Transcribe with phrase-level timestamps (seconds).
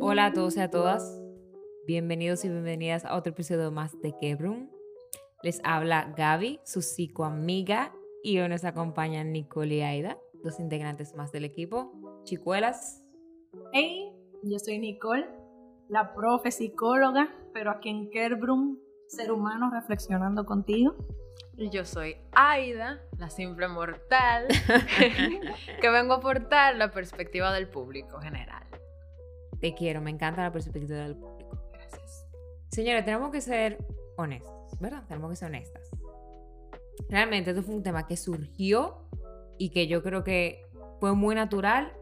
[0.00, 1.22] Hola a todos y a todas.
[1.86, 4.70] Bienvenidos y bienvenidas a otro episodio más de Kebroom.
[5.44, 7.92] Les habla Gaby, su psicoamiga,
[8.24, 11.92] y hoy nos acompañan Nicole y Aida, dos integrantes más del equipo.
[12.24, 13.04] Chicuelas.
[13.72, 14.10] Hey,
[14.42, 15.28] yo soy Nicole,
[15.88, 20.96] la profe psicóloga, pero aquí en Kerbrum, ser humano reflexionando contigo.
[21.56, 24.48] Yo soy Aida, la simple mortal,
[25.80, 28.64] que vengo a aportar la perspectiva del público general.
[29.60, 31.70] Te quiero, me encanta la perspectiva del público.
[31.72, 32.26] Gracias.
[32.70, 33.78] Señores, tenemos que ser
[34.16, 35.04] honestos, ¿verdad?
[35.06, 35.90] Tenemos que ser honestas.
[37.08, 39.08] Realmente esto fue un tema que surgió
[39.56, 40.66] y que yo creo que
[40.98, 41.92] fue muy natural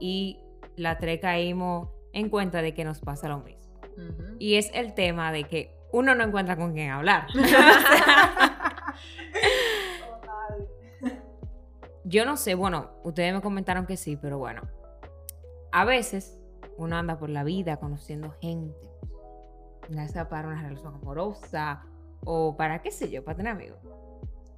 [0.00, 0.40] y
[0.76, 3.74] la tres caímos en cuenta de que nos pasa lo mismo.
[3.96, 4.36] Ujú.
[4.38, 7.26] Y es el tema de que uno no encuentra con quién hablar.
[12.14, 14.62] Yo no sé, bueno, ustedes me comentaron que sí, pero bueno.
[15.72, 16.38] A veces
[16.78, 18.88] uno anda por la vida conociendo gente,
[19.88, 21.82] ya sea para una relación amorosa
[22.24, 23.78] o para qué sé yo, para tener amigos.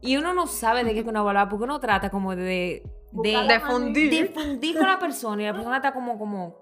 [0.03, 2.37] Y uno no sabe de qué que uno va a hablar porque uno trata como
[2.37, 2.83] de,
[3.13, 4.11] de, de, fundir.
[4.11, 6.57] de fundir con la persona y la persona está como, como,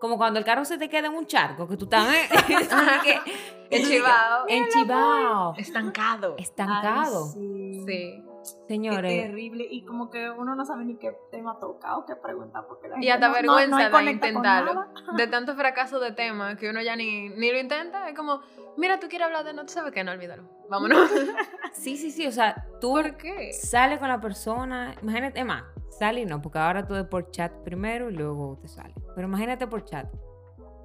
[0.00, 2.28] como cuando el carro se te queda en un charco, que tú estás ¿eh?
[3.04, 4.46] que- Enchivado.
[4.48, 6.36] enchivado, Estancado.
[6.38, 7.26] estancado.
[7.26, 7.84] Ay, sí.
[7.86, 8.24] Sí.
[8.66, 9.66] Qué Señores, terrible.
[9.70, 12.66] Y como que uno no sabe ni qué tema tocar o qué preguntar.
[12.68, 14.74] Porque la Y gente hasta no- no- vergüenza no hay de conecta con intentarlo.
[14.74, 14.92] nada.
[15.16, 18.08] De tanto fracaso de tema que uno ya ni, ni lo intenta.
[18.08, 18.40] Es como,
[18.76, 20.44] mira, tú quieres hablar de no, tú sabes que no, olvídalo.
[20.70, 21.10] Vámonos.
[21.72, 23.52] sí, sí, sí, o sea, tú ¿Por qué?
[23.52, 27.30] sales con la persona, imagínate, es más, sale y no, porque ahora todo es por
[27.30, 28.94] chat primero y luego te sale.
[29.14, 30.06] Pero imagínate por chat.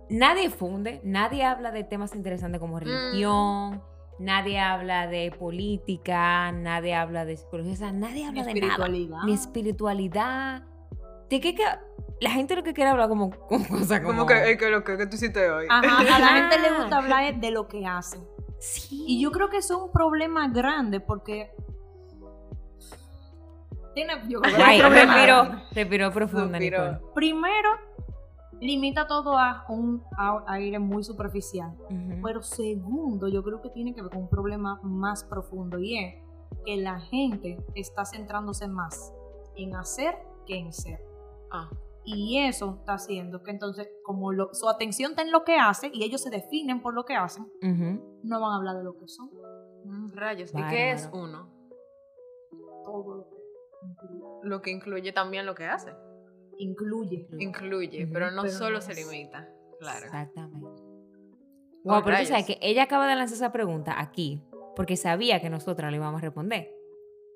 [0.10, 3.82] Nadie funde, nadie habla de temas interesantes como religión,
[4.20, 8.68] nadie habla de política, nadie habla de psicología, o sea, nadie habla de nada.
[8.68, 9.18] espiritualidad.
[9.26, 10.64] Ni espiritualidad.
[11.30, 11.64] ¿De qué que
[12.22, 14.14] la gente lo que quiere hablar como, como cosas como...
[14.14, 15.68] Como que, que lo que, que tú hiciste hoy.
[15.70, 18.20] Ajá, a la gente le gusta hablar de lo que hace.
[18.60, 19.04] Sí.
[19.08, 21.52] Y yo creo que eso es un problema grande porque.
[23.94, 26.48] Tiene, yo creo que Ay, respiro, respiro.
[26.48, 27.00] Nicole.
[27.14, 27.70] Primero,
[28.64, 31.76] limita todo a un a- aire muy superficial.
[32.24, 36.16] Pero segundo, yo creo que tiene que ver con un problema más profundo y es
[36.66, 39.14] que la gente está centrándose más
[39.56, 40.16] en hacer
[40.46, 41.00] que en ser.
[41.52, 41.70] Ah.
[42.06, 45.90] Y eso está haciendo que entonces, como lo- su atención está en lo que hace
[45.94, 47.50] y ellos se definen por lo que hacen,
[48.24, 49.30] no van a hablar de lo que son.
[49.86, 50.52] Mm, Rayos.
[50.54, 51.50] ¿Y qué es uno?
[52.84, 53.36] Todo lo que
[53.88, 54.24] incluye.
[54.44, 55.92] Lo que incluye también lo que hace.
[56.58, 57.28] Incluye.
[57.40, 59.50] Incluye, pero no Pero solo no se limita.
[59.80, 60.06] Claro.
[60.06, 60.68] Exactamente.
[61.86, 64.42] Oh, Wow, pero tú sabes que ella acaba de lanzar esa pregunta aquí
[64.76, 66.72] porque sabía que nosotras le íbamos a responder.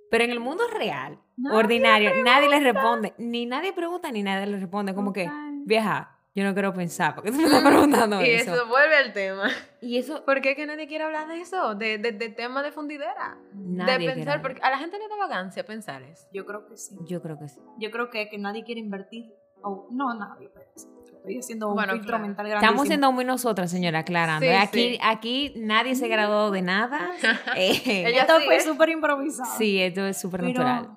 [0.09, 3.13] Pero en el mundo real, Nadie ordinario, nadie le responde.
[3.17, 4.95] Ni nadie pregunta ni nadie le responde.
[4.95, 5.29] Como que,
[5.65, 8.53] vieja, yo no quiero pensar porque tú me estás preguntando Y eso.
[8.53, 9.49] eso vuelve al tema.
[9.81, 11.73] Y eso, ¿Por qué que nadie quiere hablar de eso?
[11.75, 13.37] De, de, de tema de fundidera.
[13.53, 16.27] nadie de quiere pensar, porque a la gente le da vagancia pensar eso.
[16.31, 16.95] Yo creo que sí.
[17.07, 17.59] Yo creo que sí.
[17.79, 19.33] Yo creo que, que nadie quiere invertir.
[19.63, 20.49] O, no, nadie.
[20.53, 22.23] pero Estoy haciendo un Bueno, filtro claro.
[22.23, 22.71] mental grandísimo.
[22.71, 24.45] Estamos siendo muy nosotras, señora, aclarando.
[24.45, 24.57] Sí, ¿eh?
[24.57, 24.99] aquí, sí.
[25.03, 27.11] aquí nadie se graduó de nada.
[27.57, 28.61] Eh, Ella Esto sí, fue ¿eh?
[28.61, 29.51] súper improvisado.
[29.57, 30.89] sí, esto es súper natural.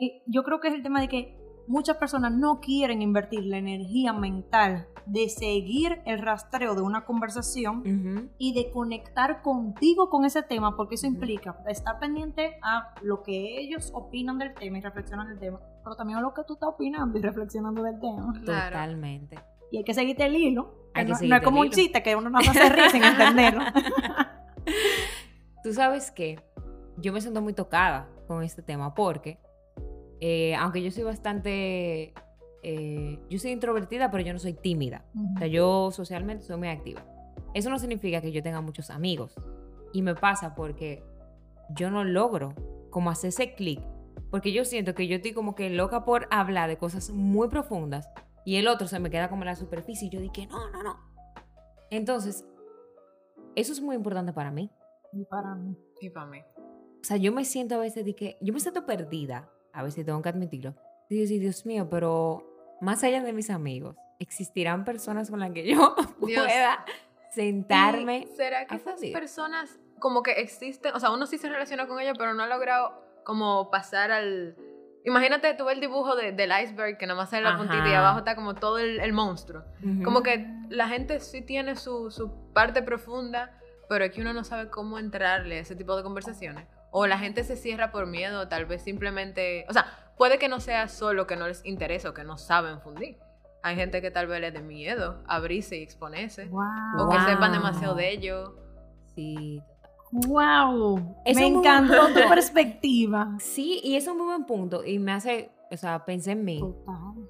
[0.00, 1.37] eh, yo creo que es el tema de que
[1.68, 8.30] muchas personas no quieren invertir la energía mental de seguir el rastreo de una conversación
[8.38, 13.60] y de conectar contigo con ese tema, porque eso implica estar pendiente a lo que
[13.60, 16.68] ellos opinan del tema y reflexionan del tema, pero también a lo que tú estás
[16.70, 18.32] opinando y reflexionando del tema.
[18.44, 18.76] Claro.
[18.76, 19.38] Totalmente.
[19.70, 20.90] Y hay que seguirte el hilo.
[20.94, 22.90] que Hay que no, no es como el un chiste que uno no hace reír
[22.90, 23.62] sin entenderlo.
[25.62, 26.42] Tú sabes que
[26.96, 29.38] yo me siento muy tocada con este tema porque,
[30.20, 32.12] eh, aunque yo soy bastante,
[32.62, 35.04] eh, yo soy introvertida, pero yo no soy tímida.
[35.34, 37.04] O sea, yo socialmente soy muy activa.
[37.54, 39.34] Eso no significa que yo tenga muchos amigos.
[39.92, 41.02] Y me pasa porque
[41.70, 42.54] yo no logro
[42.90, 43.80] como hacer ese clic.
[44.30, 48.08] Porque yo siento que yo estoy como que loca por hablar de cosas muy profundas
[48.44, 50.82] y el otro se me queda como en la superficie y yo dije, no, no,
[50.82, 50.96] no.
[51.90, 52.44] Entonces,
[53.54, 54.70] eso es muy importante para mí.
[55.12, 55.76] Y para mí.
[56.00, 56.40] Y para mí.
[56.56, 60.04] O sea, yo me siento a veces de que, yo me siento perdida, a veces
[60.04, 60.74] tengo que admitirlo.
[61.08, 65.66] Y digo, Dios mío, pero más allá de mis amigos, existirán personas con las que
[65.66, 65.94] yo
[66.26, 66.44] Dios.
[66.46, 66.84] pueda
[67.30, 68.26] sentarme.
[68.30, 69.12] ¿Y ¿Será que a esas fundir.
[69.12, 70.94] personas como que existen?
[70.94, 74.56] O sea, uno sí se relaciona con ellas, pero no ha logrado como pasar al...
[75.04, 77.58] Imagínate tú el dibujo de- del iceberg que nada más sale la Ajá.
[77.58, 79.62] puntita y abajo está como todo el, el monstruo.
[79.82, 80.02] Ujú.
[80.02, 83.58] Como que la gente sí tiene su, su parte profunda,
[83.88, 86.66] pero que uno no sabe cómo entrarle a ese tipo de conversaciones.
[86.90, 89.86] O la gente se cierra por miedo, tal vez simplemente, o sea,
[90.16, 93.18] puede que no sea solo que no les interesa o que no saben fundir.
[93.62, 96.46] Hay gente que tal vez le dé miedo abrirse y exponerse.
[96.46, 96.62] Wow.
[96.98, 97.26] O que Wow.
[97.26, 98.56] sepan demasiado de ello.
[99.14, 99.60] Sí.
[100.12, 101.16] Wow.
[101.24, 103.34] Eso Me encantó tu perspectiva.
[103.40, 104.84] Sí, y eso es un muy buen punto.
[104.84, 106.60] Y me hace, o sea, pensé en mí.
[106.60, 107.28] Total.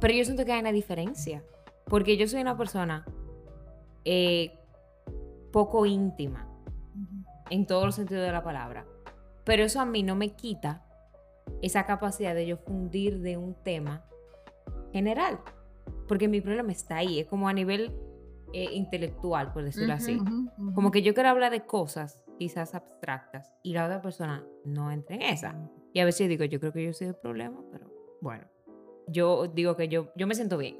[0.00, 1.44] Pero yo siento que hay una diferencia.
[1.84, 3.04] Porque yo soy una persona
[4.04, 4.58] eh,
[5.52, 6.47] poco íntima
[7.50, 8.86] en todos los sentidos de la palabra.
[9.44, 10.84] Pero eso a mí no me quita
[11.62, 14.04] esa capacidad de yo fundir de un tema
[14.92, 15.40] general.
[16.06, 17.18] Porque mi problema está ahí.
[17.20, 17.92] Es como a nivel
[18.52, 20.02] eh, intelectual, por decirlo Ujú.
[20.02, 20.14] así.
[20.16, 20.74] Ujú, ujú.
[20.74, 25.16] Como que yo quiero hablar de cosas quizás abstractas y la otra persona no entra
[25.16, 25.54] en esa.
[25.92, 27.90] Y a veces digo, yo creo que yo soy el problema, pero
[28.20, 28.46] bueno,
[29.08, 30.78] yo digo que yo, yo me siento bien.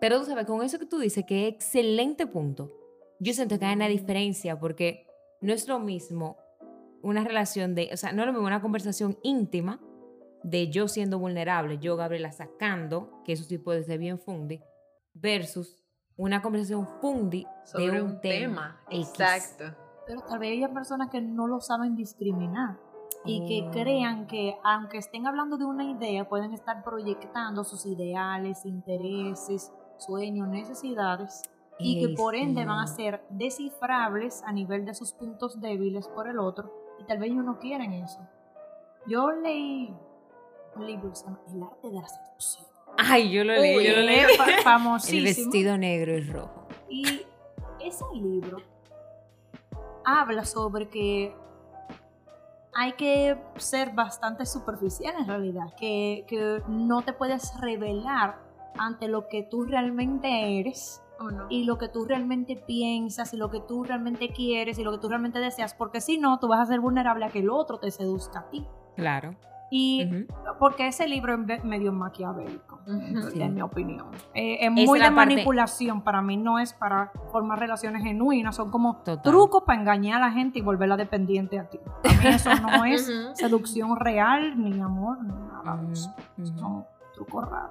[0.00, 2.72] Pero tú sabes, con eso que tú dices, que es excelente punto,
[3.20, 5.06] yo siento que hay una diferencia porque
[5.42, 6.38] no es lo mismo
[7.02, 9.80] una relación de, o sea, no es lo mismo una conversación íntima
[10.44, 14.62] de yo siendo vulnerable, yo Gabriela sacando, que eso sí puede ser bien fundi,
[15.14, 15.84] versus
[16.16, 18.80] una conversación fundi Sobre de un, tema.
[18.88, 19.08] X.
[19.08, 19.76] Exacto.
[20.06, 22.78] Pero tal vez hay personas que no lo saben discriminar
[23.24, 23.70] y que Oh.
[23.70, 30.48] crean que aunque estén hablando de una idea, pueden estar proyectando sus ideales, intereses, sueños,
[30.48, 31.42] necesidades
[31.78, 36.28] y que por ende van a ser descifrables a nivel de sus puntos débiles por
[36.28, 38.20] el otro y tal vez ellos no quieren eso.
[39.06, 39.92] Yo leí
[40.76, 42.66] un libro que se llama El arte de la seducción.
[42.98, 44.18] Ay, yo lo leí, Uy, yo lo leí.
[44.20, 45.24] Es fa- El famosísimo.
[45.24, 46.66] vestido negro y rojo.
[46.88, 47.22] Y
[47.80, 48.58] ese libro
[50.04, 51.34] habla sobre que
[52.74, 58.38] hay que ser bastante superficial en realidad, que, que no te puedes revelar
[58.78, 61.46] ante lo que tú realmente eres ¿O no?
[61.48, 64.98] y lo que tú realmente piensas y lo que tú realmente quieres y lo que
[64.98, 67.78] tú realmente deseas, porque si no, tú vas a ser vulnerable a que el otro
[67.78, 68.66] te seduzca a ti.
[68.96, 69.34] Claro.
[69.74, 70.26] Y
[70.58, 72.80] porque ese libro es medio maquiavélico.
[73.32, 73.40] Sí.
[73.40, 74.08] en mi opinión.
[74.34, 78.56] Eh, es Es muy de parte- manipulación para mí, no es para formar relaciones genuinas,
[78.56, 79.22] son como Total.
[79.22, 81.78] trucos para engañar a la gente y volverla dependiente a ti.
[82.04, 85.80] A mí eso no es seducción real, ni amor, ni nada.
[85.94, 86.84] Son
[87.14, 87.70] trucos raros.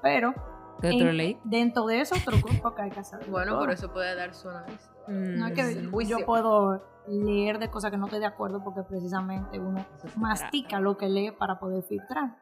[0.00, 0.32] Pero
[0.80, 3.92] ¿Qué otro en- dentro de esos trucos, porque hay que hacer de Bueno, por eso
[3.92, 4.90] puede dar su análisis.
[5.08, 6.06] No es Mm, que Sí.
[6.08, 9.84] Yo puedo leer de cosas que no estoy de acuerdo porque precisamente uno
[10.16, 12.36] mastica lo que lee para poder filtrar.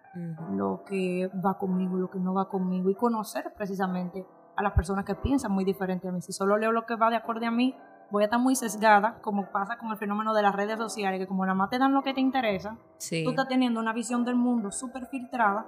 [0.53, 4.25] lo que va conmigo, lo que no va conmigo y conocer precisamente
[4.57, 6.23] a las personas que piensan muy diferente a mí.
[6.23, 7.75] Si solo leo lo que va de acuerdo a mí,
[8.13, 11.27] voy a estar muy sesgada, como pasa con el fenómeno de las redes sociales, que
[11.27, 13.25] como nada más te dan lo que te interesa, Sí.
[13.25, 15.67] tú estás teniendo una visión del mundo súper filtrada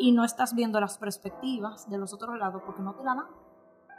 [0.00, 3.26] y no estás viendo las perspectivas de los otros lados porque no te la dan.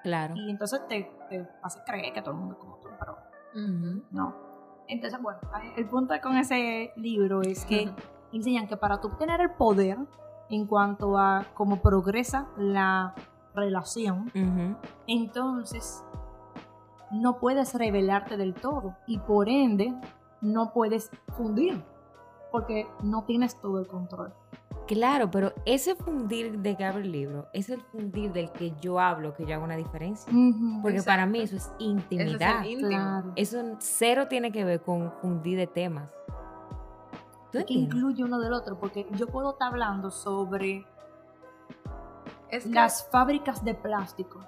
[0.03, 0.33] Claro.
[0.35, 3.17] Y entonces te, te hace creer que todo el mundo es como tú, pero
[4.11, 4.35] no.
[4.87, 5.39] Entonces, bueno,
[5.77, 7.89] el punto con ese libro es que
[8.33, 9.97] enseñan que para tú obtener el poder
[10.49, 13.13] en cuanto a cómo progresa la
[13.53, 14.31] relación,
[15.07, 16.03] entonces
[17.11, 19.93] no puedes revelarte del todo y por ende
[20.41, 21.83] no puedes fundir
[22.51, 24.33] porque no tienes todo el control.
[24.87, 28.99] Claro, pero ese fundir de que abre el libro es el fundir del que yo
[28.99, 30.31] hablo, que yo hago una diferencia.
[30.81, 32.63] Porque para mí eso es Eso es intimidad.
[32.79, 33.31] claro.
[33.35, 36.09] Eso cero tiene que ver con fundir de temas.
[37.51, 40.85] ¿Tú Es que incluye uno del otro, porque yo puedo estar hablando sobre
[42.49, 44.39] Es que- las fábricas de plástico,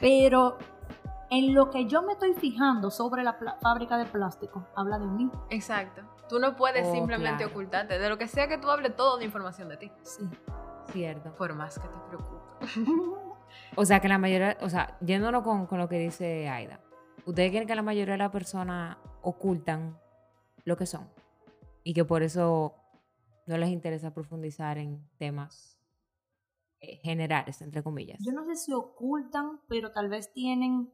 [0.00, 0.58] pero
[1.34, 5.30] en lo que yo me estoy fijando sobre la fábrica de plástico, habla de mí.
[5.48, 6.02] Exacto.
[6.28, 7.52] Tú no puedes Oh, simplemente claro.
[7.52, 7.98] ocultarte.
[7.98, 9.90] De lo que sea que tú hables, toda la información de ti.
[10.02, 10.28] Sí.
[10.92, 11.34] Cierto.
[11.36, 12.42] Por más que te preocupe.
[13.76, 16.80] O sea, que la mayoría, o sea, yéndonos con, con lo que dice Aida,
[17.26, 19.98] ¿ustedes creen que la mayoría de las personas ocultan
[20.64, 21.08] lo que son?
[21.84, 22.74] Y que por eso
[23.46, 25.78] no les interesa profundizar en temas
[26.80, 28.18] eh, generales, entre comillas.
[28.24, 30.90] Yo no sé si ocultan, pero tal vez tienen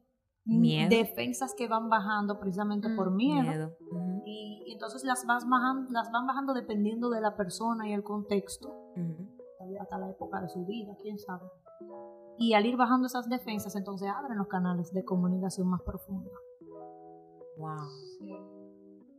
[0.49, 0.89] Miedo.
[0.89, 3.75] defensas que van bajando precisamente por Mm, miedo.
[3.91, 7.93] Ujú, Y, y entonces las, vas bajando, las van bajando dependiendo de la persona y
[7.93, 8.73] el contexto,
[9.57, 11.45] tal vez hasta la época de su vida, quién sabe.
[12.37, 16.31] Y al ir bajando esas defensas, entonces abren los canales de comunicación más profunda.
[17.57, 17.87] Wow.
[18.19, 18.35] Sí.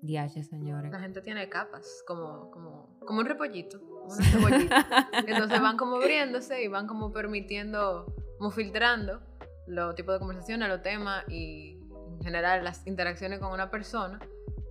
[0.02, 0.90] Diache, señores.
[0.90, 5.08] La gente tiene capas, como, como, como un repollito, como una cebollita.
[5.26, 8.06] Entonces van como abriéndose y van como permitiendo,
[8.38, 9.20] como filtrando
[9.66, 11.78] los tipos de conversaciones, los temas y
[12.18, 14.18] en general las interacciones con una persona.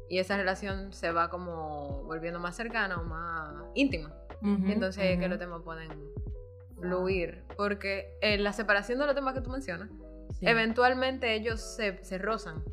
[0.09, 4.13] Y esa relación se va como volviendo más cercana o más íntima.
[4.41, 5.89] Ujú, Y entonces ahí es que los temas pueden
[6.79, 7.43] fluir.
[7.57, 9.89] Porque en la separación de los temas que tú mencionas,
[10.39, 12.63] Sí, eventualmente ellos se, se rozan.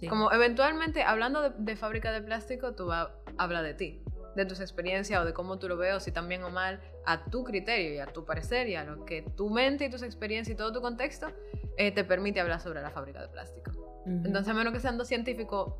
[0.00, 0.06] Sí.
[0.08, 4.02] Como eventualmente, hablando de, de fábrica de plástico, tú va- habla de ti,
[4.36, 7.24] de tus experiencias o de cómo tú lo ves, o si también o mal, a
[7.24, 10.54] tu criterio y a tu parecer y a lo que tu mente y tus experiencias
[10.54, 11.28] y todo tu contexto
[11.76, 13.70] eh, te permite hablar sobre la fábrica de plástico.
[13.70, 14.26] Ujú.
[14.26, 15.74] Entonces, a menos que sean dos científicos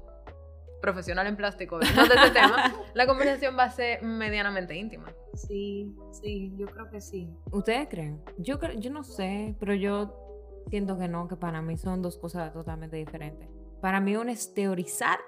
[0.80, 5.12] profesionales en plástico no de este tema, la conversación va a ser medianamente íntima.
[5.34, 7.28] Sí, sí, yo creo que sí.
[7.50, 8.22] ¿Ustedes creen?
[8.38, 12.52] Yo, yo no sé, pero yo siento que no, que para mí son dos cosas
[12.52, 13.48] totalmente diferentes.
[13.80, 15.18] Para mí una es teorizar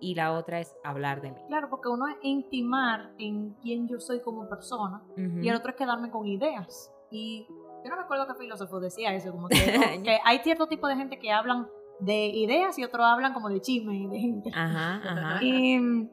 [0.00, 1.40] y la otra es hablar de mí.
[1.48, 5.76] Claro, porque uno es intimar en quién yo soy como persona y el otro es
[5.76, 6.92] quedarme con ideas.
[7.10, 7.46] Y
[7.84, 9.56] yo no me acuerdo qué filósofo decía eso, como que,
[9.98, 11.68] no, que hay cierto tipo de gente que hablan
[12.00, 14.50] de ideas y otros hablan como de chisme y de gente.
[14.54, 15.40] Ajá, ajá.
[15.44, 16.10] Y,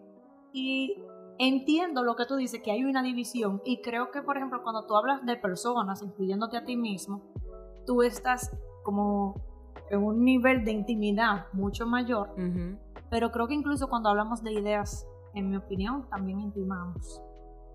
[0.54, 1.04] y
[1.38, 3.62] entiendo lo que tú dices, que hay una división.
[3.66, 7.24] Y creo que, por ejemplo, cuando tú hablas de personas, incluyéndote a ti mismo,
[7.86, 9.36] tú estás como
[9.90, 12.30] en un nivel de intimidad mucho mayor.
[12.32, 12.78] Ujú.
[13.10, 17.22] Pero creo que incluso cuando hablamos de ideas, en mi opinión, también intimamos.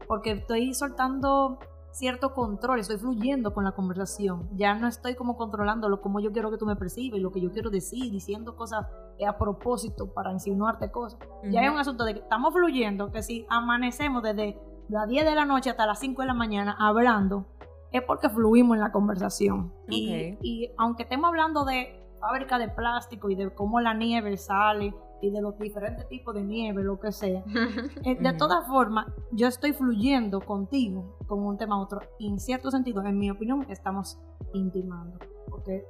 [0.07, 1.59] Porque estoy soltando
[1.93, 4.49] cierto control, estoy fluyendo con la conversación.
[4.55, 7.51] Ya no estoy como controlándolo como yo quiero que tú me percibas, lo que yo
[7.53, 8.87] quiero decir, diciendo cosas
[9.19, 11.21] eh, a propósito para insinuarte cosas.
[11.51, 14.59] Ya es un asunto de que estamos fluyendo, que si amanecemos desde
[14.89, 17.47] las 10 de la noche hasta las 5 de la mañana hablando,
[17.93, 19.73] es porque fluimos en la conversación.
[19.89, 20.39] Y, Ok.
[20.43, 25.31] y aunque estemos hablando de fábrica de plástico y de cómo la nieve sale y
[25.31, 27.45] de los diferentes tipos de nieve, lo que sea,
[28.05, 32.01] eh, de todas formas, yo estoy fluyendo contigo con un tema a otro.
[32.19, 34.19] Y en cierto sentido, en mi opinión, estamos
[34.55, 35.85] intimando, porque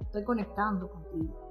[0.00, 1.46] estoy conectando contigo.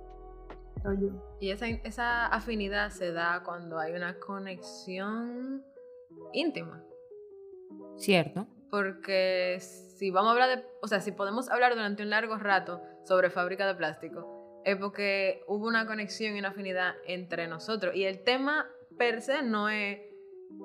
[0.99, 1.09] Yo.
[1.41, 5.61] Y esa, esa afinidad se da cuando hay una conexión
[6.31, 6.81] íntima.
[7.97, 8.47] Cierto.
[8.71, 12.81] Porque si vamos a hablar de, o sea, si podemos hablar durante un largo rato
[13.03, 17.95] sobre fábrica de plástico, es porque hubo una conexión y una afinidad entre nosotros.
[17.95, 19.99] Y el tema per se no es,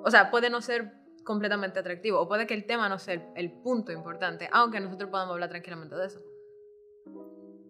[0.03, 0.91] o sea, puede no ser
[1.23, 5.09] completamente atractivo, o puede que el tema no sea el, el punto importante, aunque nosotros
[5.09, 6.21] podamos hablar tranquilamente de eso.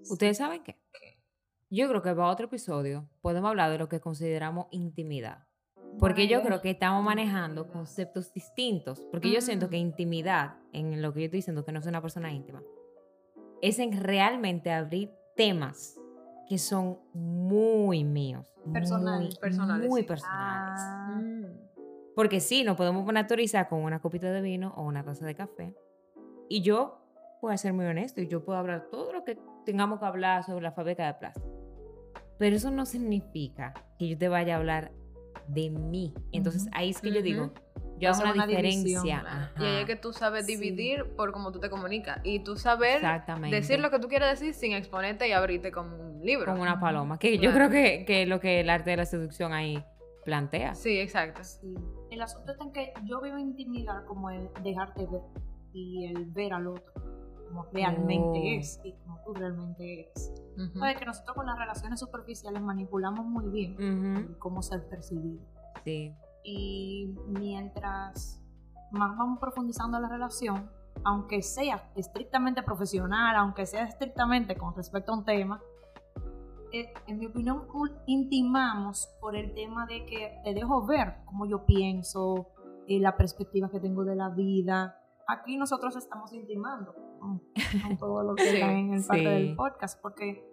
[0.10, 0.77] ¿Ustedes saben qué?
[1.70, 5.48] Yo creo que para otro episodio podemos hablar de lo que consideramos intimidad.
[6.00, 9.00] Porque yo creo que estamos manejando conceptos distintos.
[9.12, 12.01] Porque yo siento que intimidad, en lo que yo estoy diciendo que no soy una
[12.01, 12.62] persona íntima,
[13.62, 16.00] es en realmente abrir temas
[16.48, 18.52] que son muy míos.
[18.72, 19.30] Personales.
[19.30, 20.08] Muy, Personales, Muy sí.
[20.08, 20.82] personales.
[20.84, 21.22] Ah,
[22.16, 25.75] Porque sí, nos podemos teorizar con una copita de vino o una taza de café.
[26.50, 27.02] Y yo
[27.42, 30.62] puedo ser muy honesto y yo puedo hablar todo lo que tengamos que hablar sobre
[30.64, 31.48] la fábrica de plástico.
[32.38, 34.92] Pero eso no significa que yo te vaya a hablar
[35.48, 36.14] de mí.
[36.32, 36.72] Entonces Ujú.
[36.74, 37.54] ahí es que yo digo,
[37.98, 39.52] yo hago una, una diferencia.
[39.60, 40.56] Y ahí es que tú sabes Sí.
[40.56, 42.20] dividir por cómo tú te comunicas.
[42.24, 43.02] Y tú saber
[43.50, 46.51] decir lo que tú quieres decir sin exponerte y abrirte un libro.
[46.51, 47.17] con una paloma.
[47.20, 49.84] Que yo creo que, que es lo que el arte de la seducción ahí
[50.24, 50.74] plantea.
[50.75, 51.44] Sí, exacto.
[51.44, 51.75] Sí.
[52.10, 55.22] El asunto está en que yo veo intimidad como el dejarte ver
[55.74, 56.94] y el ver al otro
[57.48, 58.60] como realmente Oh.
[58.60, 60.34] es y como tú realmente eres.
[60.58, 60.79] Ujú.
[60.79, 65.44] Sabes que nosotros con las relaciones superficiales manipulamos muy bien cómo ser percibido.
[65.84, 66.13] Sí.
[66.44, 68.41] Y mientras
[68.91, 70.70] más vamos profundizando la relación,
[71.03, 75.62] aunque sea estrictamente profesional, aunque sea estrictamente con respecto a un tema,
[76.75, 77.67] eh, en mi opinión
[78.05, 82.50] intimamos por el tema de que te dejo ver cómo yo pienso,
[82.88, 85.01] eh, la perspectiva que tengo de la vida.
[85.27, 87.46] Aquí nosotros estamos intimando con, con
[87.98, 89.29] todo lo que Sí, está en el parte sí.
[89.29, 90.46] del podcast, porque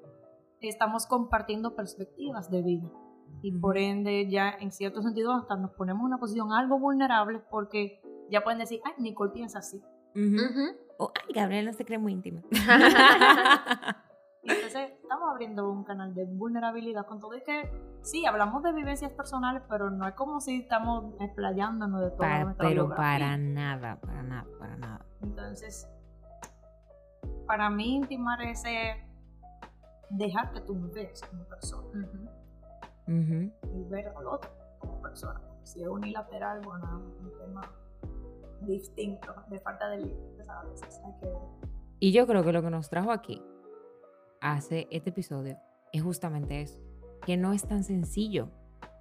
[0.61, 2.89] estamos compartiendo perspectivas de vida.
[3.43, 7.41] Y por ende, ya en cierto sentido, hasta nos ponemos en una posición algo vulnerable
[7.51, 8.01] porque
[8.31, 9.83] ya pueden decir, ay, Nicole piensa así.
[10.99, 12.43] O, ay, Gabriela se cree muy íntima.
[14.43, 17.71] Entonces estamos abriendo un canal de vulnerabilidad con todo y que
[18.03, 22.45] sí, hablamos de vivencias personales, pero no es como si estamos explayándonos de toda Pa-
[22.45, 23.05] nuestra pero biografía.
[23.19, 25.07] para nada, para nada, para nada.
[25.23, 25.89] Entonces,
[27.47, 28.97] para mí intimar es eh,
[30.11, 32.09] dejar que tú me veas como persona
[33.07, 35.41] y ver al otro como persona.
[35.63, 36.85] Si es unilateral, bueno,
[37.17, 37.61] es un tema
[38.63, 41.01] distinto, de falta de límites a veces.
[41.05, 41.33] Hay que
[42.01, 43.41] Y yo creo que lo que nos trajo aquí
[44.43, 45.57] a hacer este episodio
[45.93, 46.81] es justamente eso,
[47.25, 48.49] que no es tan sencillo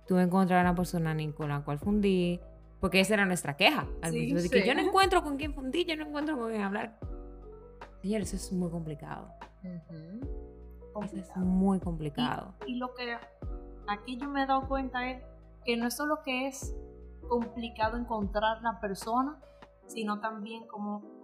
[0.08, 2.40] tú encontrar a una persona con la cual fundir,
[2.80, 5.96] porque esa era nuestra queja al Sí, que yo no encuentro con quién fundir, yo
[5.96, 7.00] no encuentro con quién hablar.
[8.02, 9.30] Señores, eso es muy complicado.
[9.64, 12.54] Eso es muy complicado.
[12.66, 13.16] Y lo que
[13.88, 15.24] aquí yo me he dado cuenta es
[15.66, 16.76] que no es solo que es
[17.30, 19.40] complicado encontrar la persona,
[19.88, 21.21] sino también como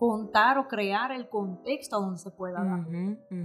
[0.00, 2.86] contar o crear el contexto donde se pueda dar.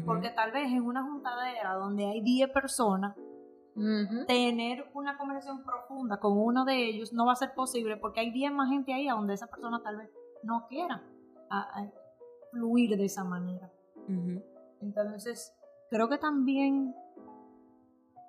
[0.06, 3.14] Porque tal vez en una juntadera donde hay 10 personas,
[4.26, 8.32] tener una conversación profunda con uno de ellos no va a ser posible porque hay
[8.32, 10.10] 10 más gente ahí a donde esa persona tal vez
[10.44, 11.04] no quiera
[11.50, 11.92] a- a
[12.52, 13.70] fluir de esa manera.
[14.80, 15.54] Entonces,
[15.90, 16.96] creo que también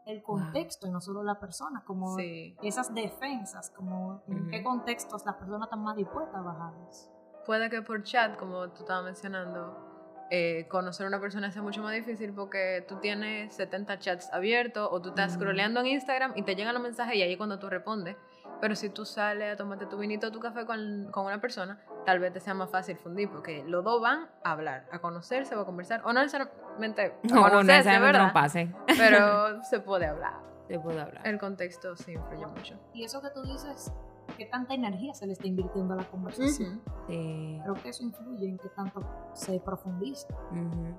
[0.07, 2.57] el contexto y no solo la persona, como Sí.
[2.63, 7.11] esas defensas, como en qué contextos las personas están más dispuestas a bajarlas.
[7.47, 9.83] Puede que por chat, como tú estabas mencionando,
[10.31, 14.89] eh, conocer a una persona sea mucho más difícil porque tú tienes 70 chats abiertos
[14.91, 15.35] o tú estás Mm.
[15.37, 18.17] scrolleando en Instagram y te llegan los mensajes y ahí es cuando tú respondes.
[18.61, 21.79] Pero si tú sales a tomarte tu vinito o tu café con, con una persona,
[22.07, 25.55] tal vez te sea más fácil fundir porque los dos van a hablar, a conocerse
[25.55, 26.01] o a conversar.
[26.05, 28.27] O no necesariamente a No, conocerse, necesariamente ¿verdad?
[28.29, 28.73] no pase.
[28.97, 30.35] Pero se puede hablar.
[30.69, 31.21] Se puede hablar.
[31.25, 32.77] El contexto sí influye mucho.
[32.95, 33.93] Y eso que tú dices,
[34.37, 36.83] qué tanta energía se le está invirtiendo a la conversación.
[37.09, 37.61] Sí.
[37.63, 39.01] Creo que eso influye en qué tanto
[39.33, 40.29] se profundiza.
[40.53, 40.95] Ujú.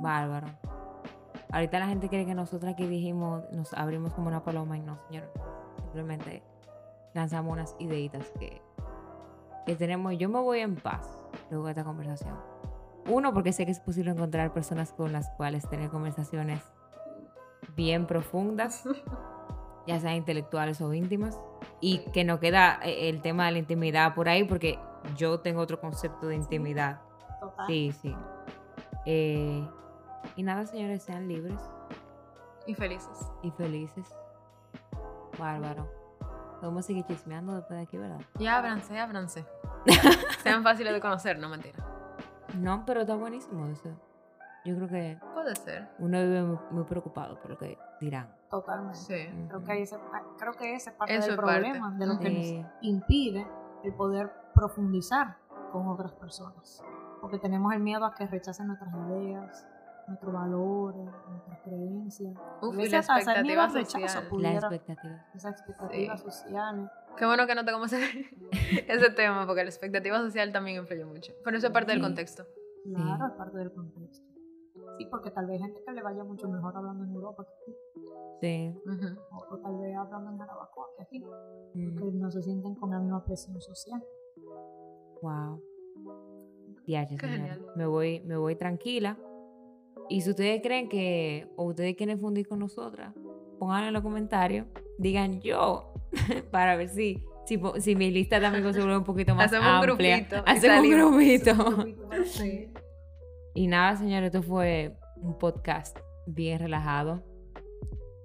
[0.00, 0.48] Bárbaro.
[1.52, 4.98] Ahorita la gente cree que nosotros aquí dijimos, nos abrimos como una paloma y no,
[5.06, 5.30] señor.
[5.78, 6.42] Simplemente
[7.14, 8.60] lanzamos unas ideitas que,
[9.64, 10.18] que tenemos.
[10.18, 11.18] Yo me voy en paz
[11.50, 12.36] luego de esta conversación.
[13.08, 16.60] Uno, porque sé que es posible encontrar personas con las cuales tener conversaciones
[17.76, 18.82] bien profundas,
[19.86, 21.40] ya sean intelectuales o íntimas,
[21.80, 24.78] y que no queda eh, el tema de la intimidad por ahí, porque
[25.16, 27.00] yo tengo otro concepto de intimidad.
[27.40, 27.66] Total.
[27.66, 28.16] Sí, sí.
[29.04, 29.68] Eh,
[30.36, 31.60] y nada, señores, sean libres
[32.66, 33.30] Y felices.
[33.42, 34.08] y felices.
[35.38, 35.88] Bárbaro.
[36.60, 38.20] Podemos seguir chismeando después de aquí, ¿verdad?
[38.38, 39.44] Y ábranse, ábranse.
[40.42, 41.78] Sean fáciles de conocer, no mentira.
[42.54, 43.90] No, pero está buenísimo eso.
[44.66, 45.88] Yo creo que Puede ser.
[45.98, 48.34] uno vive muy, muy preocupado por lo que dirán.
[48.50, 48.98] Totalmente.
[48.98, 49.28] Sí.
[49.48, 49.96] Creo que, ese,
[50.38, 51.60] creo que ese es parte Eso del es parte.
[51.60, 52.58] problema, de lo que Sí.
[52.58, 53.46] nos impide
[53.84, 55.36] el poder profundizar
[55.72, 56.82] con otras personas.
[57.20, 59.66] Porque tenemos el miedo a que rechacen nuestras ideas,
[60.06, 62.36] nuestros valores, nuestras creencias.
[62.36, 64.02] A Uf, y la expectativa social.
[64.24, 65.26] La pudiera- expectativa.
[65.34, 66.24] esas expectativas Sí.
[66.30, 66.90] sociales.
[67.16, 68.30] Qué bueno que no tocamos ese,
[68.86, 71.32] ese tema, porque la expectativa social también influye mucho.
[71.44, 72.06] Pero eso es parte del Sí.
[72.06, 72.44] contexto.
[72.84, 74.24] Claro, es parte del contexto.
[74.98, 77.52] Sí, porque tal vez hay gente que le vaya mucho mejor hablando en Europa que
[77.72, 77.78] aquí,
[78.40, 78.74] Sí.
[79.32, 81.24] O, o tal vez hablando en Jarabacoa que aquí,
[81.74, 84.02] Mm, que no se sienten con la misma presión social.
[85.22, 85.60] Wow.
[86.86, 87.66] Genial.
[87.76, 89.18] Me voy, me voy tranquila.
[90.08, 93.12] Y si ustedes creen que, o ustedes quieren fundir con nosotras,
[93.58, 94.66] pónganlo en los comentarios.
[94.98, 95.92] Digan yo,
[96.52, 99.90] para ver si, si, si mi lista amigos se vuelve un poquito más Hacemos un
[99.90, 100.16] amplia.
[100.18, 101.10] grupito y Hacemos un salimos.
[101.10, 102.24] grupito.
[102.24, 102.70] Sí.
[103.56, 107.22] Y nada, señores, esto fue un podcast bien relajado.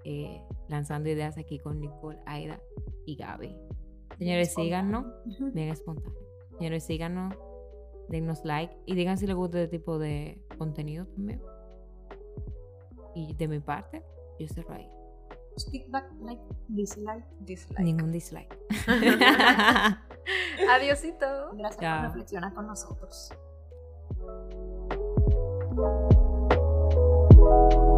[0.03, 2.59] eh, lanzando ideas aquí con Nicole, Aida
[3.05, 3.55] y Gaby.
[4.17, 5.05] Señores, síganos.
[5.53, 6.19] Bien espontáneo.
[6.57, 7.35] Señores, síganos,
[8.09, 11.41] denos like y digan si les gusta este tipo de contenido también.
[13.15, 14.03] Y de mi parte,
[14.39, 14.89] yo cerro ahí.
[15.71, 17.25] Feedback, like, dislike.
[17.41, 17.79] Dislike.
[17.83, 18.57] Ningún dislike.
[20.69, 21.51] Adiosito.
[21.53, 21.97] Gracias Chao.
[21.99, 23.31] por reflexionar con nosotros.
[25.73, 26.11] Thank
[27.73, 27.90] you.